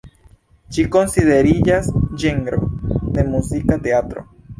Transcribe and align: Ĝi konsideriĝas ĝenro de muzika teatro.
Ĝi 0.77 0.85
konsideriĝas 0.95 1.89
ĝenro 2.23 2.61
de 3.19 3.27
muzika 3.35 3.79
teatro. 3.85 4.25